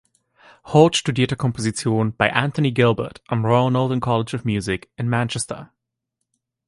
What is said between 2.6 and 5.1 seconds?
Gilbert am "Royal Northern College of Music" in